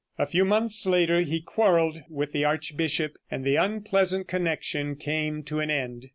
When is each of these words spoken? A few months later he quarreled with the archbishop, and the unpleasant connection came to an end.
A 0.17 0.25
few 0.25 0.45
months 0.45 0.87
later 0.87 1.19
he 1.19 1.41
quarreled 1.41 2.01
with 2.09 2.31
the 2.31 2.43
archbishop, 2.43 3.17
and 3.29 3.45
the 3.45 3.57
unpleasant 3.57 4.27
connection 4.27 4.95
came 4.95 5.43
to 5.43 5.59
an 5.59 5.69
end. 5.69 6.09